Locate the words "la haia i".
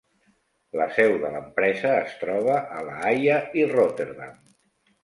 2.89-3.71